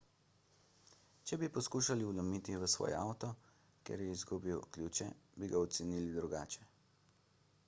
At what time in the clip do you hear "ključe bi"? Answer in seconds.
4.79-5.53